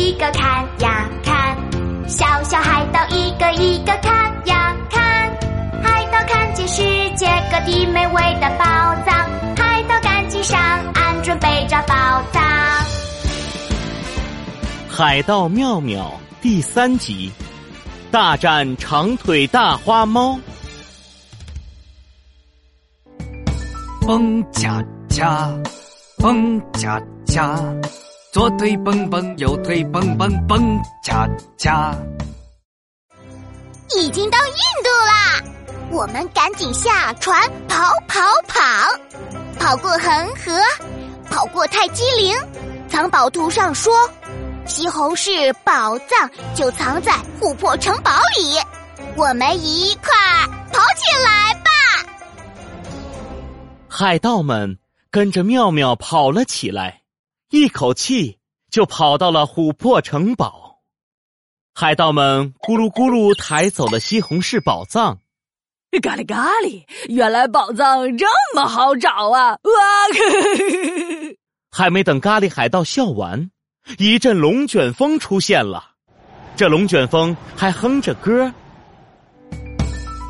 [0.00, 1.54] 一个看呀看，
[2.08, 5.30] 小小海盗一个一个看呀看，
[5.82, 6.82] 海盗看见世
[7.16, 8.64] 界各地美味的宝
[9.04, 10.58] 藏，海盗赶紧上
[10.94, 11.94] 岸准备找宝
[12.32, 12.42] 藏。
[14.88, 16.10] 海盗妙妙
[16.40, 17.30] 第三集，
[18.10, 20.38] 大战长腿大花猫。
[24.00, 25.52] 蹦恰恰，
[26.16, 27.54] 蹦恰恰，
[28.32, 31.92] 左腿蹦蹦，右腿蹦蹦，蹦恰恰。
[33.96, 35.42] 已经到印度啦，
[35.90, 38.60] 我们赶紧下船跑跑跑，
[39.58, 40.56] 跑过恒河，
[41.28, 42.32] 跑过泰姬陵。
[42.88, 43.92] 藏宝图上说，
[44.64, 48.54] 西红柿宝藏就藏在琥珀城堡里。
[49.16, 51.70] 我们一块儿跑起来吧！
[53.88, 54.78] 海盗们
[55.10, 56.99] 跟着妙妙跑了起来，
[57.50, 58.38] 一口气
[58.70, 60.78] 就跑到了琥珀城堡。
[61.74, 65.18] 海盗们咕噜咕噜抬走了西红柿宝藏，
[66.02, 69.50] 咖喱咖喱，原来宝藏这么好找啊！
[69.50, 69.60] 哇！
[71.72, 73.50] 还没等咖喱海盗笑完，
[73.98, 75.90] 一阵龙卷风出现了。
[76.56, 78.52] 这龙卷风还哼着歌，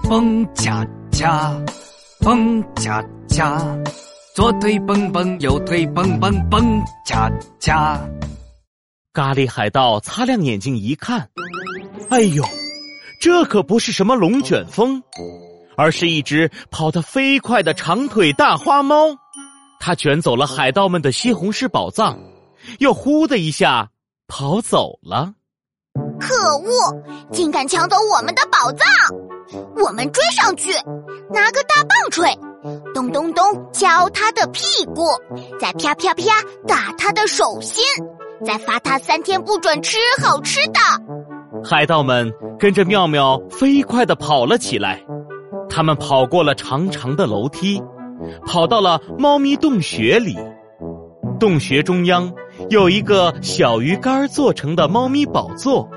[0.05, 1.52] 蹦恰恰，
[2.20, 3.58] 蹦恰恰，
[4.41, 8.00] 左腿蹦蹦，右腿蹦蹦，蹦恰恰。
[9.12, 11.28] 咖喱海盗擦亮眼睛一看，
[12.08, 12.42] 哎呦，
[13.20, 15.02] 这可不是什么龙卷风，
[15.77, 19.14] 而是一只跑得飞快的长腿大花猫。
[19.78, 22.18] 它卷走了海盗们的西红柿宝藏，
[22.78, 23.90] 又呼的一下
[24.27, 25.34] 跑走了。
[26.18, 26.70] 可恶，
[27.30, 28.89] 竟敢抢走我们的宝藏！
[29.77, 30.72] 我们追上去，
[31.30, 32.34] 拿个大棒槌，
[33.00, 34.61] 咚咚咚敲他的屁
[34.94, 35.06] 股，
[35.58, 36.24] 再啪啪啪
[36.68, 37.83] 打他的手心，
[38.44, 40.78] 再罚他三天不准吃好吃的。
[41.64, 45.02] 海盗们跟着妙妙飞快的跑了起来，
[45.66, 47.83] 他们跑过了长长的楼梯，
[48.46, 50.36] 跑到了猫咪洞穴里。
[51.39, 52.30] 洞穴中央
[52.68, 55.89] 有一个小鱼干做成的猫咪宝座，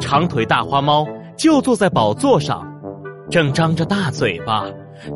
[0.00, 2.66] 长腿大花猫就坐在宝座上，
[3.30, 4.64] 正张着大嘴巴，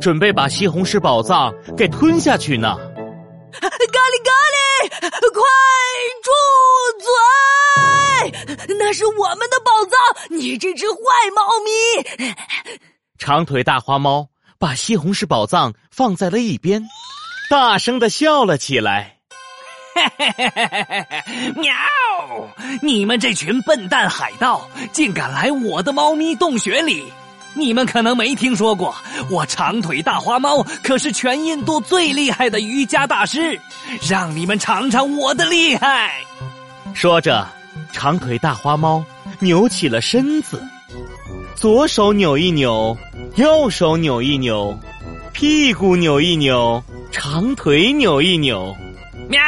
[0.01, 2.77] 准备把西红柿宝藏给吞下去呢。
[3.61, 3.73] 咖喱
[4.23, 5.41] 咖喱，快
[6.23, 6.31] 住
[8.67, 8.77] 嘴！
[8.79, 9.99] 那是我们的宝藏，
[10.31, 10.99] 你这只坏
[11.35, 11.71] 猫咪！
[13.19, 16.85] 长腿大花猫把西红柿宝藏放在了一边，
[17.49, 19.17] 大声的笑了起来。
[19.95, 21.53] 嘿嘿嘿嘿嘿嘿！
[21.53, 21.73] 喵！
[22.83, 27.05] 你们这群笨蛋海盗，竟敢来我的猫咪洞穴里！
[27.55, 28.95] 你们可能没听说过，
[29.31, 33.61] 我长腿大花猫可是全印度最厉害的瑜伽大师，
[34.09, 36.13] 让你们尝尝我的厉害！
[36.95, 37.47] 说着，
[37.93, 39.05] 长腿大花猫
[39.39, 40.63] 扭起了身子，
[41.55, 42.97] 左手扭一扭，
[43.37, 44.79] 右手扭一扭，
[45.33, 48.75] 屁股扭一扭，长腿扭一扭。
[49.29, 49.41] 喵！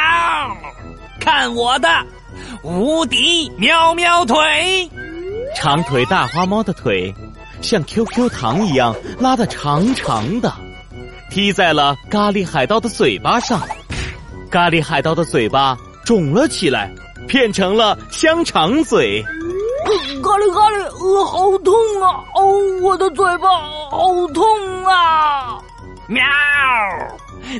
[1.19, 1.89] 看我的
[2.63, 4.89] 无敌喵喵腿！
[5.55, 7.13] 长腿大花猫的腿
[7.65, 10.53] 像 QQ 糖一样拉得长长的，
[11.31, 13.59] 踢在了咖喱海盗的嘴巴上。
[14.51, 16.93] 咖喱海盗的嘴巴肿了起来，
[17.27, 19.23] 变成了香肠嘴。
[20.21, 22.23] 咖喱咖喱，呃，好痛啊！
[22.35, 22.53] 哦，
[22.83, 23.49] 我的嘴巴
[23.89, 25.57] 好痛啊！
[26.07, 26.23] 喵！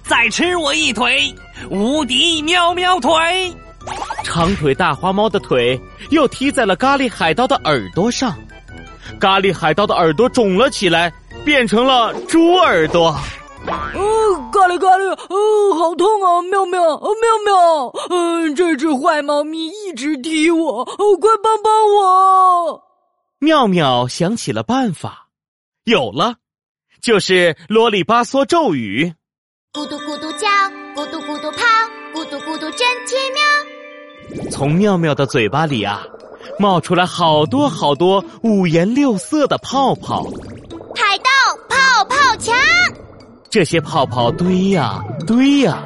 [0.04, 1.34] 再吃我一腿！
[1.72, 3.12] 无敌喵喵腿！
[4.24, 5.80] 长腿大花猫的腿
[6.12, 8.36] 又踢在了咖喱海盗的耳朵上，
[9.20, 11.12] 咖喱海盗的耳朵肿了起来，
[11.44, 13.16] 变成了猪耳朵。
[13.68, 16.42] 哦，咖喱咖喱，哦，好痛啊！
[16.44, 22.84] 妙妙，哦，妙妙，嗯，这只坏猫咪一直踢我，哦，快帮帮我！
[23.40, 25.28] 妙妙想起了办法，
[25.86, 26.36] 有了，
[27.02, 29.14] 就是啰里吧嗦咒语。
[29.74, 30.48] 咕嘟咕嘟叫，
[30.96, 31.66] 咕嘟咕嘟跑，
[32.14, 34.50] 咕嘟咕嘟真奇妙。
[34.52, 36.06] 从妙妙的嘴巴里啊，
[36.58, 40.24] 冒出来好多好多五颜六色的泡泡。
[40.96, 41.30] 海盗
[41.68, 42.56] 泡泡墙，
[43.50, 45.84] 这些泡泡堆呀堆呀，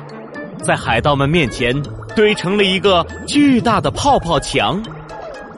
[0.64, 1.76] 在海盗们面前
[2.16, 4.82] 堆成了一个巨大的泡泡墙。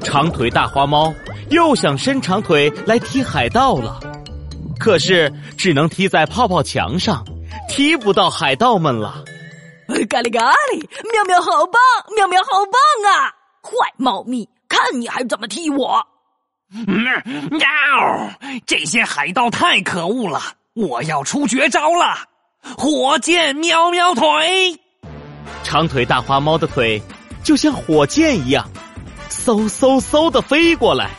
[0.04, 1.14] 长腿大花猫
[1.50, 4.00] 又想伸长腿来踢海盗了，
[4.80, 7.24] 可是只能踢在泡泡墙上。
[7.68, 9.24] 踢不到海盗们了，
[10.10, 10.80] 咖喱咖喱，
[11.12, 11.82] 妙妙好棒，
[12.16, 13.32] 妙妙好棒啊！
[13.62, 16.02] 坏猫咪，看你还怎么踢我！
[17.52, 17.68] 喵！
[18.66, 20.40] 这些海盗太可恶了，
[20.74, 22.16] 我要出绝招了！
[22.78, 24.80] 火箭喵喵腿，
[25.62, 27.02] 长腿大花猫的腿
[27.44, 28.66] 就像火箭一样，
[29.30, 31.10] 嗖嗖嗖的飞过来。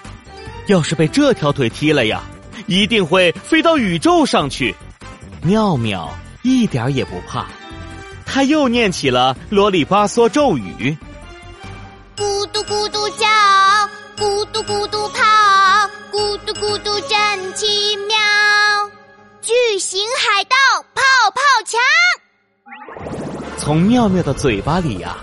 [0.68, 2.22] 要是被这条腿踢了呀，
[2.66, 4.74] 一定会飞到宇宙上去。
[5.42, 6.10] 妙妙
[6.40, 7.44] 一点也不怕，
[8.24, 10.96] 他又念起了啰里吧嗦咒语：
[23.62, 25.18] 从妙妙的嘴巴里呀，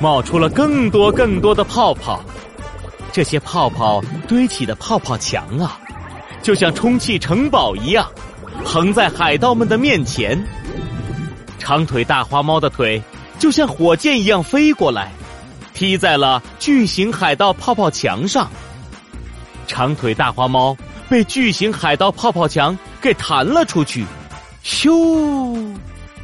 [0.00, 2.20] 冒出了更多更多的泡泡。
[3.12, 5.78] 这些泡泡堆起的泡泡墙啊，
[6.42, 8.04] 就像充气城堡一样，
[8.64, 10.44] 横在海盗们的面前。
[11.56, 13.00] 长腿大花猫的腿
[13.38, 15.12] 就像火箭一样飞过来，
[15.72, 18.50] 踢在了巨型海盗泡泡墙上。
[19.68, 20.76] 长腿大花猫
[21.08, 22.76] 被巨型海盗泡泡墙。
[23.00, 24.04] 给弹了出去，
[24.64, 25.72] 咻，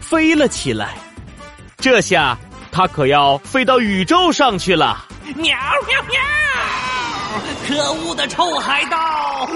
[0.00, 0.94] 飞了起来。
[1.80, 2.36] 这下
[2.72, 5.06] 它可要飞到宇宙上去了！
[5.36, 6.20] 喵喵喵！
[7.66, 8.98] 可恶的臭海盗！
[8.98, 9.46] 啊！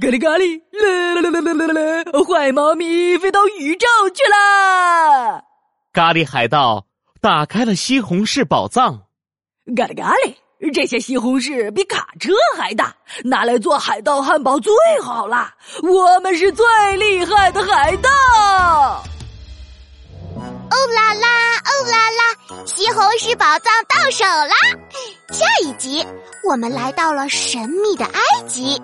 [0.00, 2.24] 咖喱咖喱，啦啦啦啦啦啦啦！
[2.24, 5.42] 坏猫咪飞到宇宙去了！
[5.92, 6.86] 咖喱海盗
[7.20, 9.06] 打开了西红柿宝藏。
[9.76, 10.36] 咖喱咖喱。
[10.72, 12.94] 这些西红柿比卡车还大，
[13.24, 15.54] 拿来做海盗汉堡最好啦！
[15.82, 16.66] 我们是最
[16.96, 18.10] 厉害的海盗！
[20.70, 24.54] 哦啦啦，哦啦啦，西红柿宝藏到手啦！
[25.32, 26.04] 下一集
[26.44, 28.80] 我们来到了神秘的埃及，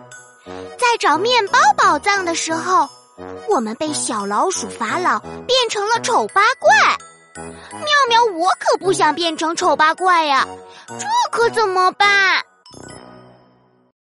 [0.78, 2.88] 在找面包宝藏的时候，
[3.48, 6.70] 我们被小老鼠法老变成了丑八怪。
[7.72, 10.46] 妙妙，我可不想变成丑八怪呀，
[10.98, 12.42] 这可怎么办？